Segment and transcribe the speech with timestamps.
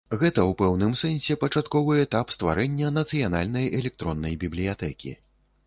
[0.21, 5.17] Гэта ў пэўным сэнсе пачатковы этап стварэння нацыянальнай электроннай бібліятэкі.